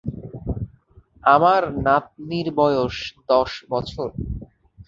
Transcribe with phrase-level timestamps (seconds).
[1.25, 2.95] আমার নাতনির বয়স
[3.29, 4.07] দশ বছর।